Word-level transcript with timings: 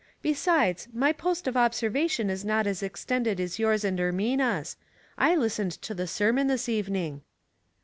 Besides, 0.23 0.87
my 0.91 1.13
post 1.13 1.47
of 1.47 1.55
observation 1.55 2.31
is 2.31 2.43
not 2.43 2.65
as 2.65 2.81
extended 2.81 3.39
as 3.39 3.59
yours 3.59 3.83
and 3.83 3.99
Ermina's. 3.99 4.75
I 5.15 5.35
listened 5.35 5.73
to 5.73 5.93
the 5.93 6.07
sermon 6.07 6.47
this 6.47 6.67
evening." 6.67 7.21